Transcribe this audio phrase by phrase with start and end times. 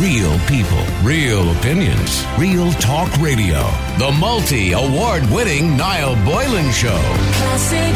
[0.00, 3.62] Real people, real opinions, real talk radio.
[3.96, 7.00] The multi award winning Niall Boylan Show.
[7.32, 7.94] Classic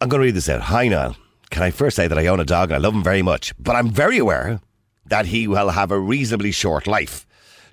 [0.00, 0.62] I'm going to read this out.
[0.62, 1.14] Hi, Niall.
[1.50, 3.54] Can I first say that I own a dog and I love him very much,
[3.56, 4.60] but I'm very aware
[5.06, 7.24] that he will have a reasonably short life,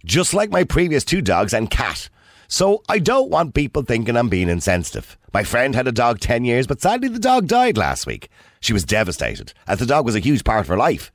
[0.06, 2.08] just like my previous two dogs and cat.
[2.48, 5.18] So I don't want people thinking I'm being insensitive.
[5.34, 8.30] My friend had a dog 10 years, but sadly the dog died last week.
[8.60, 11.12] She was devastated, as the dog was a huge part of her life.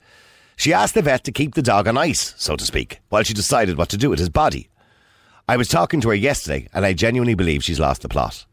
[0.56, 3.34] She asked the vet to keep the dog on ice, so to speak, while she
[3.34, 4.69] decided what to do with his body.
[5.48, 8.46] I was talking to her yesterday, and I genuinely believe she's lost the plot.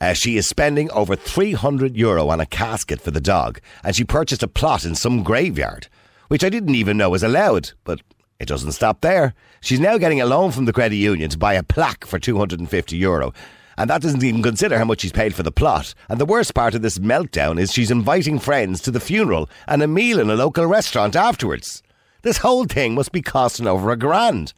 [0.00, 4.04] Uh, she is spending over 300 euro on a casket for the dog, and she
[4.04, 5.88] purchased a plot in some graveyard,
[6.28, 8.00] which I didn't even know was allowed, but
[8.38, 9.34] it doesn't stop there.
[9.60, 12.96] She's now getting a loan from the credit union to buy a plaque for 250
[12.96, 13.34] euro.
[13.78, 15.94] And that doesn't even consider how much she's paid for the plot.
[16.08, 19.80] And the worst part of this meltdown is she's inviting friends to the funeral and
[19.84, 21.80] a meal in a local restaurant afterwards.
[22.22, 24.52] This whole thing must be costing over a grand.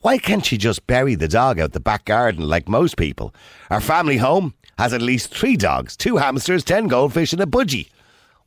[0.00, 3.32] Why can't she just bury the dog out the back garden like most people?
[3.70, 7.88] Our family home has at least three dogs, two hamsters, ten goldfish, and a budgie.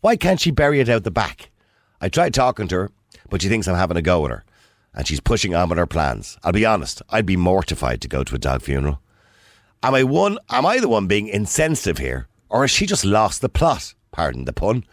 [0.02, 1.50] Why can't she bury it out the back?
[2.02, 2.92] I tried talking to her,
[3.30, 4.44] but she thinks I'm having a go at her,
[4.94, 6.38] and she's pushing on with her plans.
[6.44, 9.00] I'll be honest, I'd be mortified to go to a dog funeral.
[9.82, 10.38] Am I one?
[10.50, 13.94] Am I the one being insensitive here, or has she just lost the plot?
[14.12, 14.84] Pardon the pun.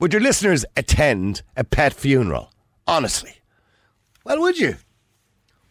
[0.00, 2.52] Would your listeners attend a pet funeral?
[2.86, 3.40] Honestly,
[4.24, 4.76] well, would you?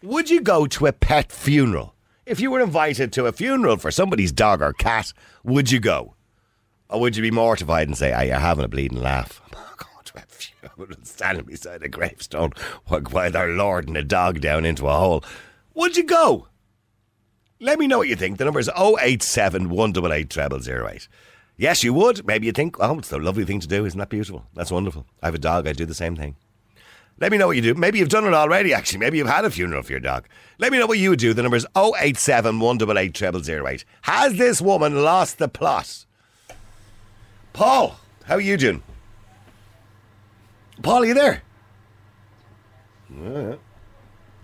[0.01, 1.95] Would you go to a pet funeral?
[2.25, 5.11] If you were invited to a funeral for somebody's dog or cat,
[5.43, 6.15] would you go?
[6.89, 9.41] Or would you be mortified and say, ah, you're having a bleeding laugh?
[9.53, 12.53] I'm going to a funeral standing beside a gravestone
[12.87, 15.23] while they're lording a dog down into a hole.
[15.73, 16.47] Would you go?
[17.63, 18.39] Let me know what you think.
[18.39, 21.07] The number is 087 188 0008.
[21.57, 22.25] Yes, you would.
[22.25, 23.85] Maybe you think, oh, it's a lovely thing to do.
[23.85, 24.47] Isn't that beautiful?
[24.55, 25.05] That's wonderful.
[25.21, 25.67] I have a dog.
[25.67, 26.35] I do the same thing.
[27.19, 27.75] Let me know what you do.
[27.75, 28.97] Maybe you've done it already, actually.
[28.97, 30.27] Maybe you've had a funeral for your dog.
[30.57, 31.35] Let me know what you would do.
[31.35, 33.85] The number is 087 188 0008.
[34.01, 36.05] Has this woman lost the plot?
[37.53, 38.81] Paul, how are you doing?
[40.81, 41.43] Paul, are you there?
[43.15, 43.55] Yeah.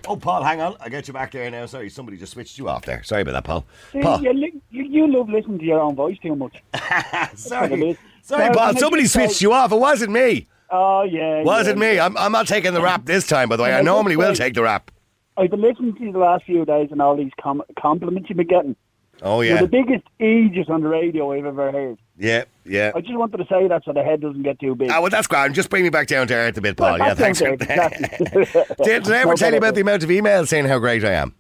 [0.07, 0.75] Oh, Paul, hang on.
[0.79, 1.65] I'll get you back there now.
[1.65, 3.03] Sorry, somebody just switched you off there.
[3.03, 3.65] Sorry about that, Paul.
[3.91, 4.21] See, Paul.
[4.21, 6.63] you, li- you, you love listening to your own voice too much.
[7.35, 7.97] Sorry.
[8.21, 8.75] Sorry, Paul.
[8.75, 9.71] Somebody switched you off.
[9.71, 10.47] It wasn't me.
[10.69, 11.43] Oh, yeah.
[11.43, 11.91] Wasn't yeah.
[11.93, 11.99] me.
[11.99, 13.73] I'm, I'm not taking the rap this time, by the way.
[13.73, 14.91] I normally will take the rap.
[15.37, 18.37] I've been listening to you the last few days and all these com- compliments you've
[18.37, 18.75] been getting.
[19.21, 19.61] Oh, You're yeah.
[19.61, 21.97] the biggest aegis on the radio I've ever heard.
[22.17, 22.91] Yeah, yeah.
[22.95, 24.91] I just wanted to say that so the head doesn't get too big.
[24.91, 25.55] Oh well, that's grand.
[25.55, 26.99] Just bring me back down to earth a bit, Paul.
[26.99, 27.39] Well, Yeah, thanks.
[27.39, 28.07] For exactly.
[28.83, 31.03] did, did I ever No tell you about the amount of emails saying how great
[31.03, 31.33] I am?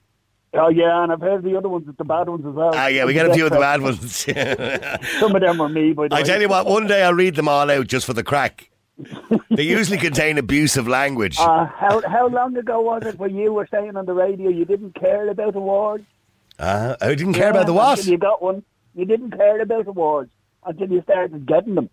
[0.53, 2.71] oh, yeah, and I've heard the other ones, the bad ones as well.
[2.73, 4.25] Ah, yeah, we got a few of the bad ones.
[5.19, 6.21] Some of them were me, by the way.
[6.21, 8.71] I tell you what, one day I'll read them all out just for the crack.
[9.51, 11.37] They usually contain abusive language.
[11.39, 14.65] Uh, how, how long ago was it when you were saying on the radio you
[14.65, 16.05] didn't care about awards?
[16.59, 18.05] Uh, I didn't care about the Yeah, what?
[18.05, 18.63] You got one.
[18.95, 20.31] You didn't care about awards
[20.65, 21.89] until you started getting them.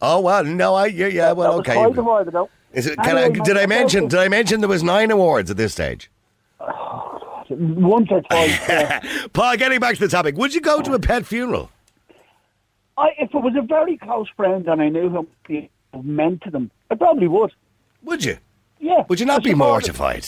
[0.00, 1.74] Oh well, no, I yeah, yeah well, okay.
[1.74, 2.48] quite a while ago.
[2.72, 4.08] Is it, can I, did I mention?
[4.08, 6.10] Did I mention there was nine awards at this stage?
[7.50, 8.58] Once or twice.
[8.68, 9.00] yeah.
[9.32, 11.70] Paul, getting back to the topic, would you go to a pet funeral?
[12.96, 15.70] I, if it was a very close friend and I knew him it
[16.02, 17.52] meant to them, I probably would.
[18.04, 18.38] Would you?
[18.78, 19.04] Yeah.
[19.08, 20.26] Would you not be mortified?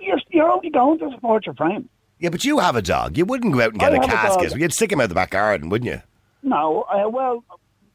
[0.00, 1.88] You're, you're only going to support your friend.
[2.24, 3.18] Yeah, but you have a dog.
[3.18, 4.52] You wouldn't go out and get I a a casket.
[4.52, 4.58] dog.
[4.58, 6.00] You'd stick him out the back garden, wouldn't you?
[6.42, 7.44] No, uh, well,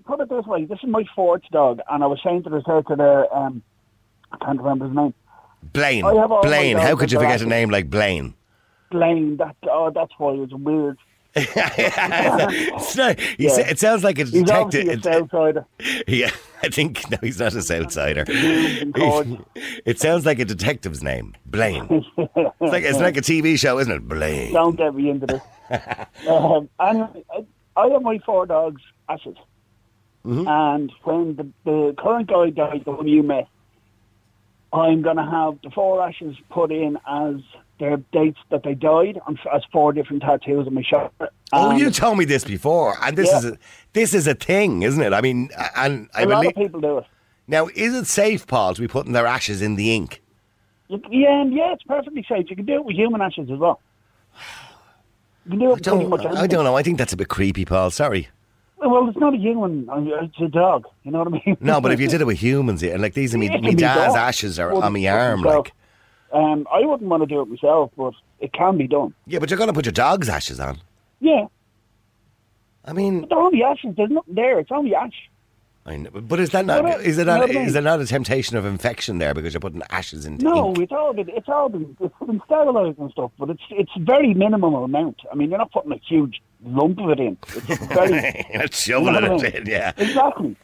[0.06, 0.66] put it this way.
[0.66, 3.63] This is my fourth dog, and I was saying to the to the um,
[4.31, 5.16] I can't remember his name.
[5.73, 6.06] Blaine.
[6.06, 6.78] I have all my Blaine.
[6.78, 8.35] How could you forget a name like Blaine?
[8.91, 9.38] Blaine.
[9.38, 11.00] That oh, that's why it was weird.
[11.35, 13.50] It's not- Yeah.
[13.51, 14.88] sa- It sounds like a He's detective.
[14.88, 15.66] a Southsider.
[16.07, 16.31] Yeah,
[16.63, 18.25] I think no, he's not a Southsider.
[19.85, 21.88] it sounds like a detective's name, Blaine.
[22.18, 24.07] It's like it's like a TV show, isn't it?
[24.07, 24.53] Blaine.
[24.53, 25.41] Don't get me into this.
[26.28, 27.45] um, and I,
[27.78, 29.35] I have my four dogs, Ashes.
[30.25, 30.47] Mm-hmm.
[30.47, 33.48] And when the, the current guy died, the one you met,
[34.74, 37.36] I'm going to have the four Ashes put in as
[37.80, 41.30] their dates that they died on, as four different tattoos on my shoulder.
[41.54, 43.38] Oh, you told me this before, and this Yeah.
[43.38, 43.58] is a,
[43.94, 45.14] this is a thing, isn't it?
[45.14, 47.06] I mean, and I a lot believe of people do it.
[47.48, 47.68] now.
[47.76, 50.22] Is it safe, Paul, to be putting their ashes in the ink?
[50.90, 52.50] Yeah, and yeah, it's perfectly safe.
[52.50, 53.80] You can do it with human ashes as well.
[55.46, 56.76] You can do it I pretty much don't, I don't know.
[56.76, 57.92] I think that's a bit creepy, Paul.
[57.92, 58.28] Sorry.
[58.78, 59.90] Well, it's not a human.
[59.90, 60.86] uh, It's a dog.
[61.04, 61.58] You know what I mean?
[61.60, 63.76] No, but if you did it with humans, yeah, like these are me, Yeah, me
[63.76, 64.18] dad's done.
[64.18, 65.74] ashes are Wouldn't- on my arm, like.
[66.31, 69.14] Um, I wouldn't want to do it myself, but it can be done.
[69.26, 70.78] Yeah, but you're gonna put your dog's ashes on.
[71.20, 71.46] Yeah,
[72.86, 73.96] I mean, but they're only ashes.
[73.96, 74.60] There's nothing there.
[74.60, 75.30] It's only ash.
[75.86, 77.64] I know, but is that not Well, is it not what I mean?
[77.66, 80.80] is there not a temptation of infection there because you're putting ashes into No, ink?
[80.80, 84.34] it's all been it's all been it's been sterilised and stuff, but it's it's very
[84.34, 85.22] minimal amount.
[85.31, 87.38] I mean, you're not putting a huge lump of it in.
[87.56, 89.94] It's very You're shoveling You know it in, yeah.
[89.98, 90.56] exactly.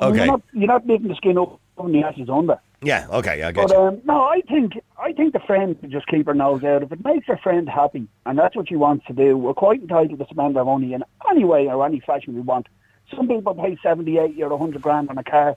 [0.00, 0.16] I mean, Okay.
[0.18, 2.60] you're not you're not making the skin up the ashes on under.
[2.80, 3.76] Yeah, okay, I get But you.
[3.82, 6.82] um, no, I think I think the friend should just keep her nose out.
[6.84, 9.80] If it makes her friend happy, and that's what she wants to do, we're quite
[9.82, 12.68] entitled to spend our money in any way or any fashion we want.
[13.14, 15.56] Some people pay seventy, eighty, or hundred grand on a car.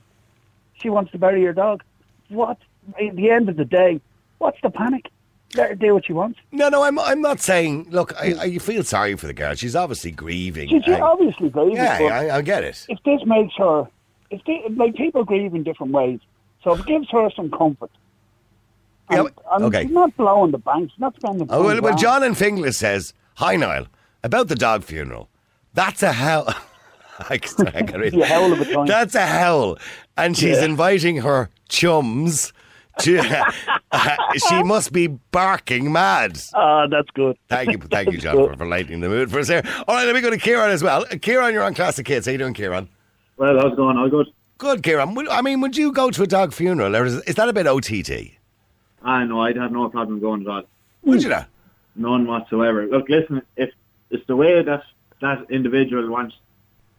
[0.82, 1.84] She wants to bury her dog.
[2.30, 2.58] What?
[3.00, 4.02] At the end of the day,
[4.40, 5.12] what's the panic?
[5.54, 6.40] Let her do what she wants.
[6.52, 7.88] No, no, I'm I'm not saying.
[7.92, 9.54] Look, I, I feel sorry for the girl.
[9.54, 10.70] She's obviously grieving.
[10.70, 11.76] She's I- obviously grieving.
[11.76, 12.86] yeah, I, I get it.
[12.90, 13.88] if this makes her,
[14.32, 16.20] if they, like people grieve in different ways,
[16.64, 17.92] so it gives her some comfort.
[19.10, 19.84] Yeah, and, and okay.
[19.84, 20.92] she's not blowing the bank.
[20.92, 21.48] She's not spending.
[21.50, 21.98] Oh, well, well.
[21.98, 23.88] John and Finglas says, "Hi, Niall,
[24.24, 25.30] about the dog funeral.
[25.74, 26.48] That's a hell."
[27.30, 28.14] I can, I can read.
[28.16, 28.88] Yeah, hell of a time.
[28.88, 29.78] That's a hell,
[30.18, 30.66] and she's Yeah.
[30.66, 32.54] inviting her chums.
[33.00, 33.22] To,
[34.50, 36.40] she must be barking mad.
[36.54, 37.38] Ah, that's good.
[37.48, 39.64] Thank you, thank you, John, for, for lightening the mood for us here.
[39.88, 41.06] All right, let me go to Kieran as well.
[41.10, 42.26] Uh, Kieran, you're on Classic Hits.
[42.26, 42.90] How you doing, Kieran?
[43.38, 43.98] Well, how's it going?
[43.98, 44.28] All good?
[44.62, 45.18] Good, Kieran.
[45.32, 47.66] I mean, would you go to a dog funeral, or is, is that a bit
[47.66, 48.34] OTT?
[49.02, 50.64] I know, I'd have no problem going at all.
[51.02, 51.48] Would you not?
[51.96, 52.86] None whatsoever.
[52.86, 53.72] Look, listen, if
[54.12, 54.84] it's the way that
[55.20, 56.36] that individual wants,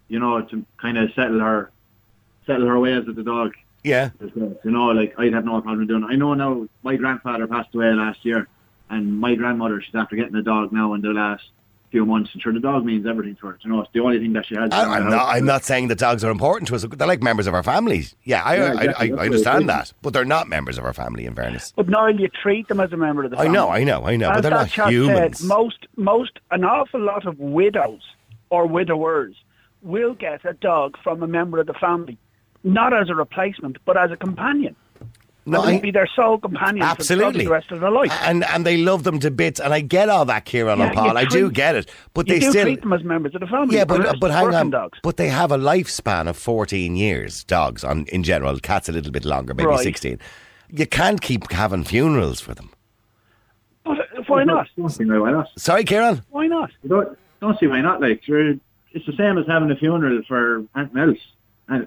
[0.08, 1.70] you know, to kind of settle her,
[2.48, 3.52] settle her ways with the dog,
[3.84, 4.10] Yeah.
[4.20, 6.06] you know, like I'd have no problem doing it.
[6.06, 8.48] I know now my grandfather passed away last year,
[8.90, 11.44] and my grandmother, she's after getting a dog now in the last
[11.92, 13.58] few months, and sure, the dog means everything to her.
[13.62, 14.70] You know, it's the only thing that she has.
[14.72, 15.28] I, I'm, not.
[15.28, 16.84] I'm not saying that dogs are important to us.
[16.90, 18.16] They're like members of our families.
[18.24, 18.86] Yeah, I, Yeah, I, exactly.
[18.86, 21.26] I, That's I understand that, but they're not members of our family.
[21.26, 23.52] In fairness, But now you treat them as a member of the I family.
[23.52, 25.38] know, I know, I know, As but they're not chap humans.
[25.38, 28.00] Said, most, most, an awful lot of widows
[28.50, 29.36] or widowers
[29.82, 32.18] will get a dog from a member of the family,
[32.64, 34.74] not as a replacement, but as a companion.
[35.44, 37.40] No, That will I- be their sole companion Absolutely.
[37.40, 38.12] for the rest of their life.
[38.22, 40.94] and and they love them to bits, and I get all that, Kieran Yeah, and
[40.94, 41.06] Paul.
[41.08, 42.62] you I do get it, but you they do still.
[42.64, 43.76] treat them as members of the family.
[43.76, 44.70] Yeah, but but it's hang on.
[44.70, 44.98] dogs.
[45.02, 47.42] But they have a lifespan of fourteen years.
[47.44, 49.80] Dogs, on in general, cats a little bit longer, maybe Right.
[49.80, 50.20] sixteen.
[50.70, 52.70] You can't keep having funerals for them.
[53.84, 54.68] But uh, why not?
[54.76, 55.48] Don't see why not.
[55.58, 56.22] Sorry, Kieran.
[56.30, 56.70] Why not?
[56.86, 58.00] Don't, don't see why not.
[58.00, 61.18] Like, it's the same as having a funeral for anything else, and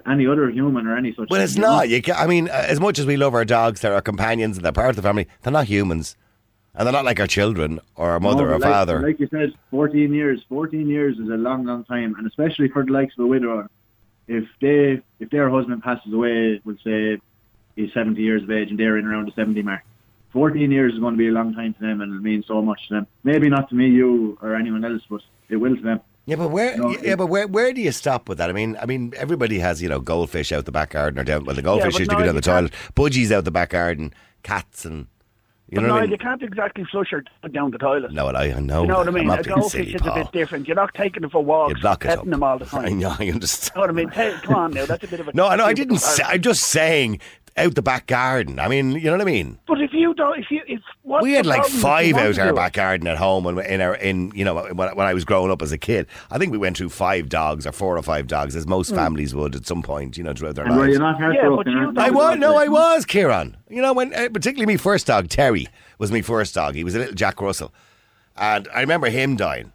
[0.06, 1.28] any other human or any such.
[1.30, 1.76] Well, thing, it's you know?
[1.76, 1.88] not.
[1.88, 4.56] You can, I mean, uh, as much as we love our dogs, they're our companions
[4.56, 5.28] and they're part of the family.
[5.42, 6.16] They're not humans,
[6.74, 9.00] and they're not like our children or our mother No, or like, father.
[9.00, 10.42] Like you said, 14 years.
[10.48, 13.68] 14 years is a long, long time, and especially for the likes of a widower.
[14.28, 17.18] If they, if their husband passes away, we'll say
[17.76, 19.82] he's 70 years of age and they're in around the 70 mark.
[20.32, 22.60] 14 years is going to be a long time to them, and it means so
[22.60, 23.06] much to them.
[23.24, 26.00] Maybe not to me, you, or anyone else, but it will to them.
[26.26, 26.76] Yeah, but where?
[26.76, 27.46] No, yeah, but where?
[27.46, 28.50] Where do you stop with that?
[28.50, 31.44] I mean, I mean, everybody has you know goldfish out the back garden or down.
[31.44, 32.72] Well, the goldfish used to go down the toilet.
[32.94, 34.12] Budgies out the back garden.
[34.42, 35.06] Cats and
[35.68, 36.10] you But know no, I mean.
[36.12, 38.12] you can't exactly flush her dog down the toilet.
[38.12, 38.82] No, I, I know.
[38.82, 39.28] you know what I mean?
[39.28, 40.68] I'm A goldfish is a bit different.
[40.68, 42.30] You're not taking them for walks, You block it petting up.
[42.30, 42.84] them all the time.
[42.84, 43.16] I know.
[43.18, 43.80] I know understand.
[43.80, 44.08] what I mean?
[44.08, 45.32] Hey, come on now, that's a bit of a.
[45.34, 45.64] No, I know.
[45.64, 45.98] I didn't.
[45.98, 46.22] Say.
[46.24, 47.18] I'm just saying
[47.58, 48.58] out the back garden.
[48.58, 49.58] I mean, you know what I mean.
[49.66, 52.16] But if you don't, if you, if what's we had like problem if you five
[52.16, 55.06] out to our back garden at home, and in our in you know when, when
[55.06, 57.72] I was growing up as a kid, I think we went through five dogs or
[57.72, 60.66] four or five dogs, as most families would at some point, you know, throughout their
[60.66, 60.94] And were lives.
[60.94, 61.72] you not Yeah, but heartbroken?
[61.72, 63.56] you I was no, I was Kieran.
[63.68, 65.66] You know, when uh, particularly my first dog Terry
[65.98, 66.74] was my first dog.
[66.74, 67.72] He was a little Jack Russell,
[68.36, 69.72] and I remember him dying.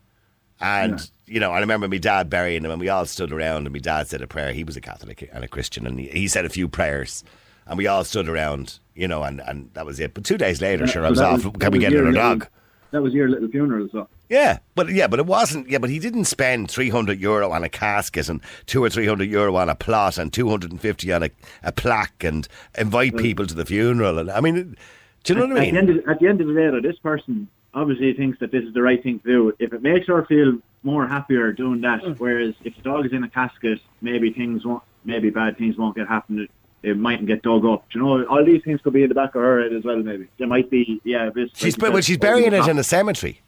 [0.59, 3.71] And you know, I remember my dad burying him, and we all stood around, and
[3.73, 4.53] my dad said a prayer.
[4.53, 7.23] He was a Catholic and a Christian, and he, he said a few prayers,
[7.71, 10.13] and we all stood around, you know, and, and that was it.
[10.13, 11.45] But two days later, sure, I was off.
[11.45, 12.47] was- Can we get your another little- dog?
[12.91, 14.09] That was your little funeral, so.
[14.27, 15.69] Yeah, but yeah, but it wasn't.
[15.69, 19.07] Yeah, but he didn't spend three hundred euro on a casket and two or three
[19.07, 21.29] hundred euro on a plot and two hundred and fifty on a,
[21.63, 24.19] a plaque and invite people to the funeral.
[24.19, 24.75] And I mean,
[25.23, 25.77] do you know what I At the, mean?
[25.77, 28.63] end of, at the end of the day, though, this person obviously thinks that this
[28.65, 29.53] is the right thing to do.
[29.59, 32.19] If it makes her feel more happier doing that, Mm.
[32.19, 35.95] whereas if the dog is in a casket, maybe things won't, maybe bad things won't
[35.95, 36.45] get happen.
[36.83, 37.85] It mightn't get dug up.
[37.91, 39.83] Do you know, all these things could be in the back of her head as
[39.83, 39.97] well.
[39.97, 41.29] Maybe there might be, yeah.
[41.29, 43.39] This, She's like but well, she's burying it over in a cemetery.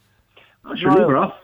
[0.63, 0.77] the top.
[0.77, 1.35] Sure, leave her off.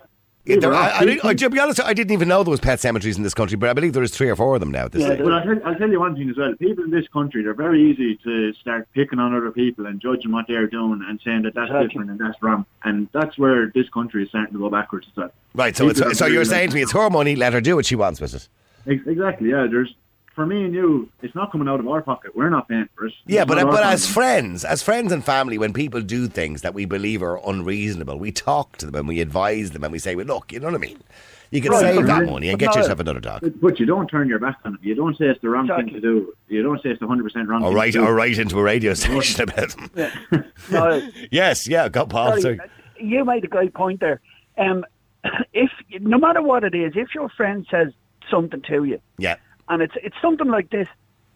[0.46, 1.02] Yeah, there- her I, off.
[1.26, 3.34] I, I- to be honest, I didn't even know there was pet cemeteries in this
[3.34, 4.86] country, but I believe there is three or four of them now.
[4.86, 5.22] At this Yeah, stage.
[5.22, 6.54] Well, I'll tell, I'll tell you one thing as well.
[6.56, 10.32] People in this country, they're very easy to start picking on other people and judging
[10.32, 11.88] what they're doing and saying that that's Exactly.
[11.88, 12.66] different and that's wrong.
[12.84, 15.32] And that's where this country is starting to go backwards as well.
[15.56, 17.62] Right, so it's, so very you're like- saying to me it's her money, let her
[17.62, 18.48] do what she wants with it.
[18.86, 19.68] Exactly, yeah.
[19.70, 19.94] There's
[20.40, 22.34] for me and you, it's not coming out of our pocket.
[22.34, 23.14] We're not paying for it.
[23.26, 24.14] Yeah, It's but but as money.
[24.14, 28.32] friends, as friends and family, when people do things that we believe are unreasonable, we
[28.32, 30.76] talk to them and we advise them and we say, "Well, look, you know what
[30.76, 31.04] I mean."
[31.52, 33.42] You can Right, save that money and get no, yourself another dog.
[33.42, 34.82] But, but you don't turn your back on it.
[34.84, 36.32] You don't say it's the wrong thing to do.
[36.48, 37.64] You don't say it's the hundred percent wrong.
[37.64, 38.06] Or thing write, to do.
[38.06, 40.46] or write into a radio station about them.
[40.72, 42.40] No, Yes, yeah, got Paul.
[42.40, 42.60] sorry, sorry.
[43.00, 44.22] you made a great point there.
[44.58, 44.86] Um,
[45.54, 45.70] if
[46.00, 47.90] no matter what it is, if your friend says
[48.32, 49.36] something to you, Yeah.
[49.70, 50.88] And it's it's something like this,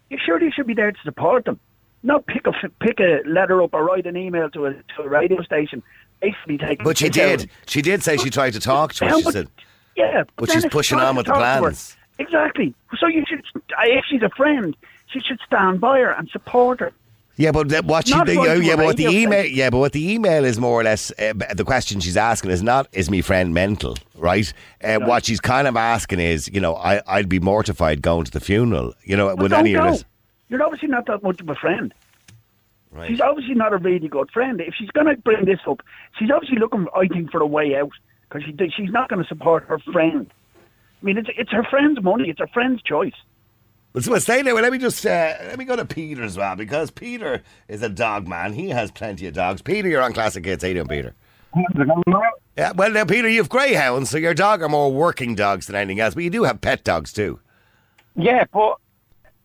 [0.10, 1.60] you surely should be there to support them.
[2.02, 5.08] Not pick a pick a letter up or write an email to a to a
[5.10, 5.82] radio station.
[6.22, 6.84] Basically, take.
[6.84, 7.50] But she out- did.
[7.68, 9.16] She did say she tried to talk to her.
[9.18, 9.48] She said,
[9.96, 11.98] Yeah, But then she's pushing on with the talk to her- plans.
[12.20, 12.74] Exactly.
[13.00, 13.44] So you should,
[13.80, 14.76] if she's a friend,
[15.08, 16.92] she should stand by her and support her.
[17.36, 19.58] Yeah, but that- what she the, yeah, but what the email station.
[19.58, 22.62] yeah, but what the email is more or less uh, the question she's asking is
[22.62, 24.54] not is me friend mental, right?
[24.84, 28.32] Uh, What she's kind of asking is, you know, I I'd be mortified going to
[28.32, 30.06] the funeral, you know, Well, with any of this.
[30.50, 31.92] You're obviously not that much of a friend.
[32.92, 33.10] Right.
[33.10, 34.62] She's obviously not a really good friend.
[34.62, 35.82] If she's going to bring this up,
[36.20, 37.90] she's obviously looking, I think, for a way out
[38.30, 40.32] because she, she's not going to support her friend.
[41.02, 42.30] I mean, it's it's her friend's money.
[42.30, 43.16] It's her friend's choice.
[43.94, 44.56] Well, so stay there.
[44.56, 47.84] Well, let me just uh, let me go to Peter as well because Peter is
[47.84, 48.54] a dog man.
[48.54, 49.62] He has plenty of dogs.
[49.62, 50.64] Peter, you're on Classic Hits.
[50.64, 51.14] How you doing, Peter?
[52.58, 55.76] Yeah, well, now, Peter, you have greyhounds, so your dog are more working dogs than
[55.76, 57.40] anything else, but you do have pet dogs too.
[58.16, 58.78] Yeah, but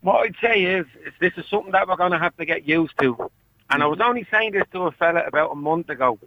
[0.01, 2.67] what I'd say is, is this is something that we're going to have to get
[2.67, 3.31] used to.
[3.71, 6.19] And I was only saying this to a fella about a month ago,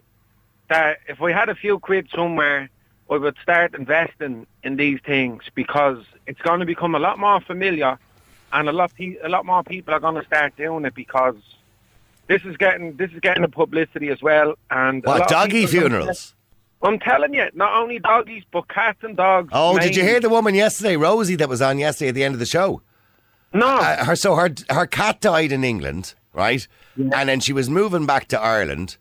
[0.68, 2.68] that if we had a few quid somewhere,
[3.10, 7.40] I would start investing in these things because it's going to become a lot more
[7.40, 7.98] familiar,
[8.52, 11.36] and a lot pe- a lot more people are going to start doing it because
[12.28, 14.54] this is getting this is getting the publicity as well.
[14.70, 16.34] And What, doggy people are gonna- funerals?
[16.84, 19.50] I'm telling you, not only doggies but cats and dogs.
[19.52, 22.34] Oh, did you hear the woman yesterday, Rosie, that was on yesterday at the end
[22.34, 22.82] of the show?
[23.54, 23.66] No.
[23.68, 26.66] Uh, her so her her cat died in England, right?
[26.96, 28.96] And then she was moving back to Ireland.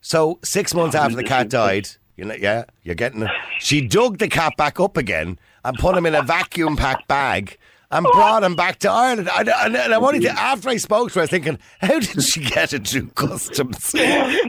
[0.00, 3.30] So six months after the cat died, you know, yeah, you're getting it.
[3.60, 7.58] She dug the cat back up again and put him in a vacuum packed bag
[7.90, 9.28] and brought him back to Ireland.
[9.36, 11.98] And, and, and I wanted to, after I spoke to her, I was thinking, how
[11.98, 13.90] did she get it through customs?
[13.92, 14.00] Could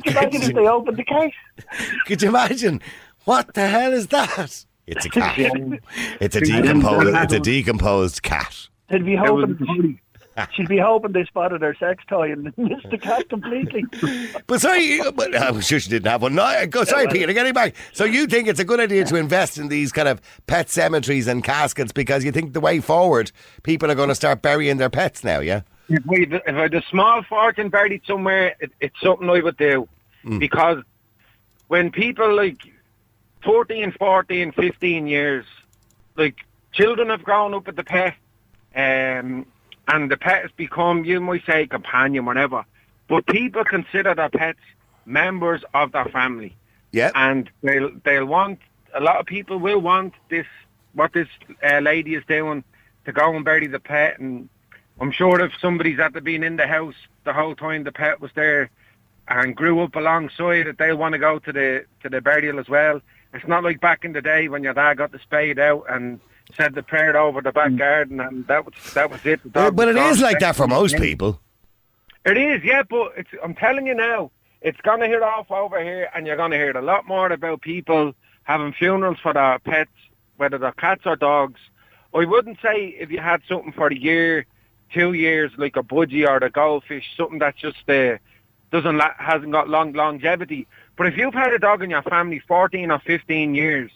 [0.06, 1.34] you imagine if they opened the case?
[2.06, 2.82] Could you imagine?
[3.26, 4.66] What the hell is that?
[4.88, 5.38] It's a cat.
[6.20, 7.16] It's a decomposed.
[7.16, 8.68] It's a decomposed cat.
[8.90, 10.00] They'd be That was hoping.
[10.54, 13.86] She'd be hoping they spotted her sex toy and missed the cat completely.
[14.48, 16.36] But sorry, but I'm sure she didn't have one.
[16.36, 17.76] No, go, sorry, Peter, getting back.
[17.94, 21.28] So you think it's a good idea to invest in these kind of pet cemeteries
[21.28, 23.32] and caskets because you think the way forward,
[23.64, 25.62] people are going to start burying their pets now, yeah?
[25.90, 29.58] if we if I had a small fortune buried somewhere, it, it's something I would
[29.58, 29.88] do
[30.38, 30.84] because
[31.68, 32.62] when people like
[33.44, 35.46] 14, 14, 15 years,
[36.16, 36.36] like
[36.72, 38.16] children have grown up with the pet,
[38.76, 39.46] um,
[39.92, 42.66] and the pet has become, you might say, companion, whatever.
[43.08, 44.60] But people consider their pets
[45.06, 46.56] members of their family
[46.92, 47.12] Yeah.
[47.16, 48.60] and they'll they'll want
[48.94, 50.46] a lot of people will want this
[50.94, 51.28] what this
[51.68, 52.64] uh, lady is doing
[53.06, 54.50] to go and bury the pet and
[55.02, 58.32] I'm sure if somebody's after been in the house the whole time the pet was
[58.36, 58.70] there
[59.28, 62.70] and grew up alongside it they'll want to go to the to the burial as
[62.70, 63.02] well
[63.34, 66.20] it's not like back in the day when your dad got the spade out and
[66.56, 69.60] said the prayer over the back garden and that was that was it The But,
[69.62, 71.40] dog but was it is like that for most people.
[72.26, 75.82] It is, yeah, but it's, I'm telling you now, it's going to hit off over
[75.82, 78.14] here, and you're going to hear a lot more about people
[78.44, 79.92] having funerals for their pets,
[80.36, 81.62] whether they're cats or dogs.
[82.14, 84.46] I wouldn't say if you had something for a year,
[84.94, 88.18] two years, like a budgie or a goldfish, something that just uh,
[88.72, 90.68] doesn't la- hasn't got long longevity.
[90.98, 93.92] But if you've had a dog in your family 14 or 15 years,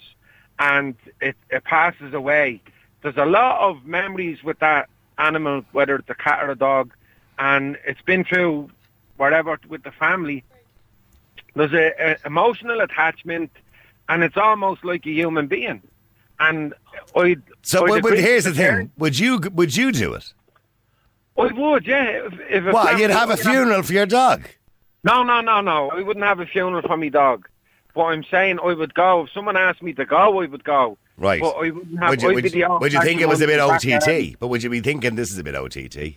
[0.63, 2.61] and it, it passes away,
[3.01, 6.93] there's a lot of memories with that animal, whether it's a cat or a dog,
[7.37, 8.69] and it's been through
[9.17, 10.41] whatever with the family.
[11.53, 13.51] There's a, a emotional attachment,
[14.07, 15.81] and it's almost like a human being.
[16.39, 16.73] And
[17.13, 17.35] I.
[17.61, 20.33] So but, but here's the thing: would you would you do it?
[21.37, 22.27] I would, yeah.
[22.27, 24.47] If, if family- You'd have a funeral for your dog?
[25.03, 25.89] No, no, no, no.
[25.89, 27.49] I wouldn't have a funeral for my dog.
[27.93, 29.23] But I'm saying I would go.
[29.23, 30.97] If someone asked me to go, I would go.
[31.17, 31.39] Right.
[31.41, 32.09] But I wouldn't have.
[32.09, 33.91] Would you, I'd be you, the would you think it was a bit old person
[33.91, 34.19] back there.
[34.19, 34.39] OTT?
[34.39, 36.15] But would you be thinking this is a bit OTT?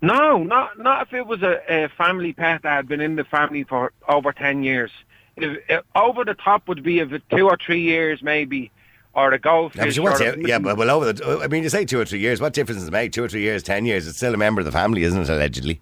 [0.00, 3.24] No, not not if it was a, a family pet that had been in the
[3.24, 4.90] family for over ten years.
[5.36, 8.72] If, if, over the top would be if two or three years maybe,
[9.14, 9.96] or a Yeah, but goldfish.
[9.96, 11.40] you- what's or it- yeah, but well, over the.
[11.42, 12.40] I mean, you say two or three years.
[12.40, 13.12] What difference does it make?
[13.12, 14.06] Two or three years, ten years.
[14.08, 15.28] It's still a member of the family, isn't it?
[15.28, 15.80] Allegedly.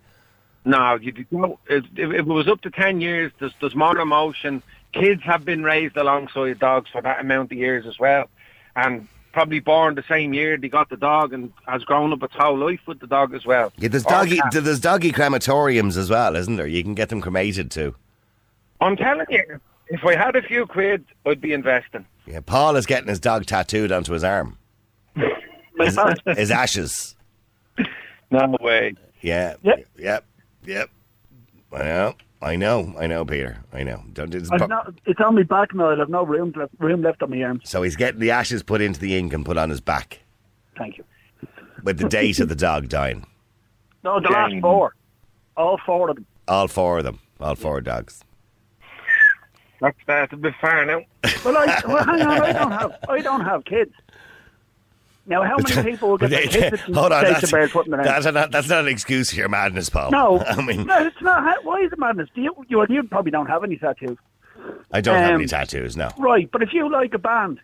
[0.67, 4.63] No, you, you if, if it was up to ten years, there's, there's more emotion.
[4.99, 8.29] Kids have been raised alongside dogs for that amount of years as well,
[8.75, 12.35] and probably born the same year they got the dog and has grown up its
[12.35, 13.73] whole life with the dog as well.
[13.77, 14.41] Yeah, there's doggy.
[14.53, 16.67] There's doggy crematoriums as well, isn't there?
[16.67, 17.95] You can get them cremated too.
[18.81, 22.07] I'm telling you, if I had a few quid, I'd be investing.
[22.27, 24.59] Yeah, Paul is getting his dog tattooed onto his arm.
[25.79, 25.99] His,
[26.39, 27.15] his ashes.
[28.31, 28.95] No way.
[29.21, 29.57] Yeah.
[29.63, 29.87] Yep.
[29.99, 30.25] Yep.
[30.65, 30.91] Yep.
[31.71, 32.15] Know.
[32.43, 32.95] I know.
[32.99, 33.63] I know, Peter.
[33.73, 34.03] I know.
[34.13, 35.91] Don't, it's I've po- not, it's on my back now.
[36.01, 37.63] I've no room left, room left on my arms.
[37.65, 40.21] so he's getting the ashes put into the ink and put on his back
[40.77, 41.05] Thank you.
[41.83, 43.27] with the date of the dog dying.
[44.05, 44.95] No, the last four.
[45.57, 46.27] All four of them.
[46.47, 47.19] All four of them.
[47.41, 48.23] All four dogs.
[49.81, 51.01] That's that's a bit far now.
[51.45, 52.41] Well, I, well, hang on.
[52.41, 52.97] I don't have.
[53.09, 53.93] I don't have kids.
[55.29, 57.25] Now, how many people will get their kids Hold on.
[57.25, 60.13] That's, bear putting their that's, not, that's not an excuse for your madness, Paul.
[60.13, 61.65] No, I mean, no, it's not.
[61.65, 62.29] Why is it madness?
[62.35, 64.19] Do you, you, you probably don't have any tattoos,
[64.93, 66.11] I don't have um, any tattoos, no.
[66.19, 66.49] right?
[66.51, 67.61] But if you like a band,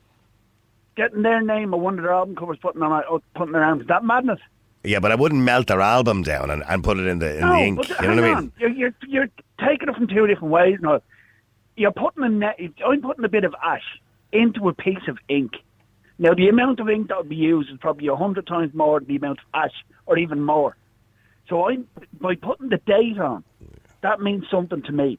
[0.97, 3.83] getting their name on one of their album covers, putting on, uh, putting their arms,
[3.83, 4.41] is that madness?
[4.85, 7.41] Yeah, but I wouldn't melt their album down and, and put it in the in
[7.41, 7.89] no, the ink.
[7.89, 8.53] You know what I mean?
[8.59, 9.29] You're, you're you're
[9.61, 11.01] taking it from two different ways now.
[11.77, 12.59] You're putting a net.
[12.85, 14.01] I'm putting a bit of ash
[14.33, 15.53] into a piece of ink.
[16.23, 19.01] Now, the amount of ink that would be used is probably a hundred times more
[19.01, 19.75] than the amount of ash,
[20.07, 20.77] or even more.
[21.49, 21.79] So I,
[22.21, 23.43] by putting the date on,
[24.03, 25.19] that means something to me.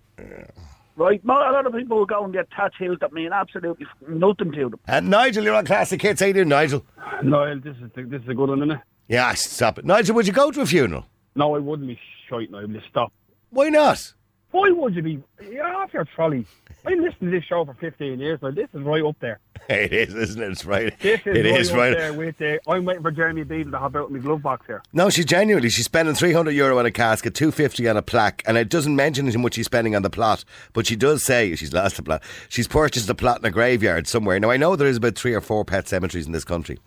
[0.95, 1.23] Right?
[1.25, 4.69] Mo- A lot of people will go and get tattoos that mean absolutely nothing to
[4.69, 4.79] them.
[4.87, 6.21] And Nigel, you're on Classic Hits.
[6.21, 6.85] How you doing, Nigel?
[7.21, 8.79] Noel, this is the, this is a good one, isn't it?
[9.09, 9.83] Yeah, stop it.
[9.83, 11.05] Nigel, would you go to a funeral?
[11.35, 12.67] No, I wouldn't be shite, Noel.
[12.67, 13.11] Just stop.
[13.49, 14.13] Why not?
[14.53, 15.19] Why would you be?
[15.49, 16.45] You're off your trolley.
[16.85, 18.51] I listened to this show for 15 years now.
[18.51, 19.39] This is right up there.
[19.69, 20.51] It is, isn't it?
[20.51, 20.93] It's right.
[20.99, 21.97] This is It right is up right.
[21.97, 22.59] there with the.
[22.67, 24.83] I'm waiting for Jeremy Beadle to hop out in my glove box here.
[24.91, 25.69] No, she's genuinely.
[25.69, 29.31] She's spending 300 euro on a casket, 250 on a plaque, and it doesn't mention
[29.31, 30.43] how much she's spending on the plot,
[30.73, 32.21] but she does say she's lost the plot.
[32.49, 34.37] She's purchased a plot in a graveyard somewhere.
[34.39, 36.77] Now, I know there is about three or four pet cemeteries in this country.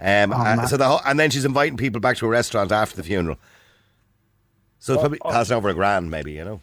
[0.00, 2.96] Um, uh, so the whole, and then she's inviting people back to a restaurant after
[2.96, 3.36] the funeral.
[4.78, 6.60] So it's probably costing over a grand, maybe, you know.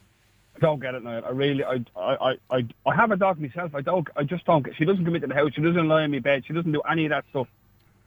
[0.61, 1.25] I don't get it, Noel.
[1.25, 3.73] I really, I, I, I, I, have a dog myself.
[3.73, 4.63] I don't, I just don't.
[4.63, 5.51] get She doesn't come into the house.
[5.55, 6.43] She doesn't lie in my bed.
[6.45, 7.47] She doesn't do any of that stuff.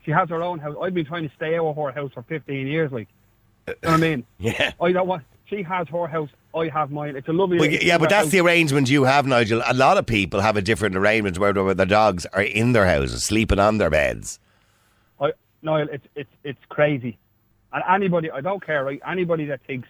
[0.04, 0.76] She has her own house.
[0.80, 2.92] I've been trying to stay out of her house for 15 years.
[2.92, 3.08] Like,
[3.66, 4.26] you know what I mean?
[4.38, 4.73] Yeah.
[4.80, 5.25] I don't want.
[5.46, 6.30] She has her house.
[6.54, 7.16] I have mine.
[7.16, 7.58] It's a lovely.
[7.58, 9.62] Well, yeah, but that's the arrangement you have, Nigel.
[9.66, 13.24] A lot of people have a different arrangement where, their dogs are in their houses,
[13.24, 14.38] sleeping on their beds.
[15.20, 17.18] I, Niall, it's it's it's crazy,
[17.72, 19.02] and anybody, I don't care, right?
[19.07, 19.88] Anybody that thinks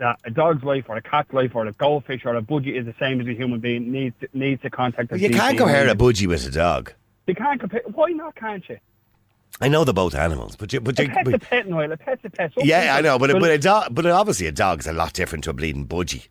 [0.00, 2.84] that a dog's life or a cat's life or a goldfish or a budgie is
[2.84, 5.12] the same as a human being needs to, needs to contact.
[5.12, 6.92] You can't compare a budgie with a dog.
[7.26, 7.82] You can't compare.
[7.86, 8.34] Why not?
[8.34, 8.78] Can't you?
[9.60, 11.92] I know they're both animals, but you, but, A you, pet's a pet, Niall.
[11.92, 12.52] A pet's a pet.
[12.54, 15.44] Some yeah, I know, but but a dog, but obviously a dog's a lot different
[15.44, 16.28] to a bleeding budgie.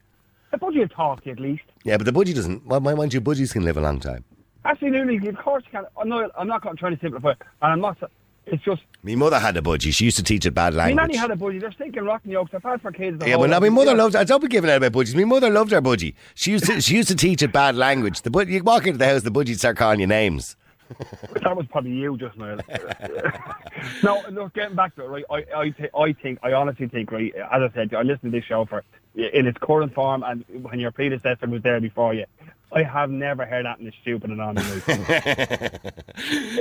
[0.52, 1.64] a budgie will talk at least.
[1.84, 2.66] Yeah, but the budgie doesn't.
[2.66, 4.26] Well, mind you, budgies can live a long time.
[4.66, 5.86] Absolutely, of course you can.
[5.98, 6.32] I'm not.
[6.38, 7.98] I'm not trying to simplify, it, and I'm not.
[8.46, 8.82] It's just.
[9.04, 9.94] My mother had a budgie.
[9.94, 10.96] She used to teach it bad language.
[10.96, 11.62] My nanny had a budgie.
[11.62, 12.54] They're stinking rotten yolks.
[12.54, 13.20] I've had for kids.
[13.20, 14.16] the yeah, but now my mother loved.
[14.16, 15.16] I don't be giving out about budgies.
[15.16, 16.16] My mother loved her budgie.
[16.36, 16.82] She used to.
[16.82, 18.22] she used to teach it bad language.
[18.22, 20.56] The bud, you walk into the house, the budgie start calling you names.
[21.44, 22.58] That was probably you just now.
[24.04, 25.24] no, look, getting back to it, right?
[25.30, 27.34] I, I, th- I think, I honestly think, right?
[27.36, 28.84] As I said, I listened to this show for
[29.16, 32.26] in its current form, and when your predecessor was there before you,
[32.72, 34.62] I have never heard that in as stupid and on my.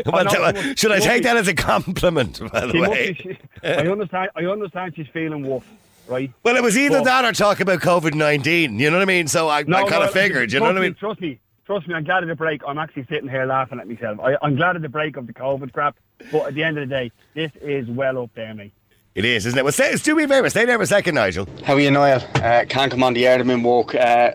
[0.06, 2.40] Well, know, so- should I take be- that as a compliment?
[2.52, 3.12] By the way.
[3.12, 4.30] be- she- I understand.
[4.36, 5.64] I understand she's feeling woof,
[6.06, 6.30] right?
[6.42, 8.78] Well, it was either Well- that or talk about COVID nineteen.
[8.78, 9.28] You know what I mean?
[9.28, 10.52] So I, I kind no, of figured.
[10.52, 10.94] You know what I me, mean?
[10.94, 11.94] Trust me, trust me.
[11.94, 12.62] I'm glad of the break.
[12.66, 14.18] I'm actually sitting here laughing at myself.
[14.20, 15.96] I, I'm glad of the break of the COVID crap.
[16.32, 18.72] But at the end of the day, this is well up there, mate.
[19.14, 19.62] It is, isn't it?
[19.64, 20.48] Well, stay, do me a favour.
[20.50, 21.48] Stay there for a second, Nigel.
[21.64, 22.22] How are you, Niall?
[22.36, 23.40] Uh, can't come on the air.
[23.40, 23.94] I'm in walk.
[23.94, 24.32] Uh,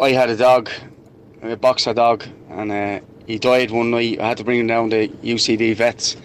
[0.00, 0.70] I had a dog,
[1.40, 4.18] a boxer dog, and uh, he died one night.
[4.20, 6.16] I had to bring him down to UCD vets.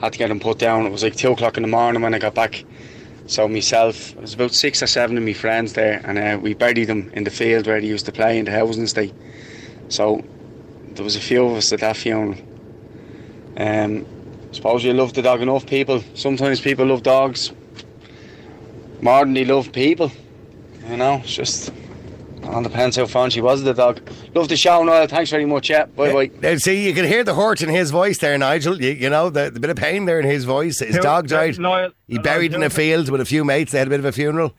[0.00, 0.86] Had to get him put down.
[0.86, 2.64] It was like two o'clock in the morning when I got back.
[3.26, 6.54] So myself, it was about six or seven of my friends there, and uh, we
[6.54, 9.12] buried him in the field where he used to play in the housing estate.
[9.90, 10.24] So
[10.94, 12.38] there was a few of us at that funeral.
[13.58, 14.06] Um,
[14.52, 16.02] suppose you love the dog enough, people.
[16.14, 17.52] Sometimes people love dogs
[19.02, 20.10] more than they love people.
[20.88, 21.70] You know, it's just
[22.42, 24.00] it all depends how fond she was of the dog.
[24.34, 25.06] Love the show, Noel.
[25.06, 25.70] Thanks very much.
[25.70, 26.30] Yeah, bye bye.
[26.40, 28.80] Now, see, you can hear the hurt in his voice there, Nigel.
[28.80, 30.78] You, you know, the, the bit of pain there in his voice.
[30.80, 31.58] His Two- dog died.
[31.58, 33.72] Niall- he Niall, buried in two- a field with a few mates.
[33.72, 34.54] They had a bit of a funeral.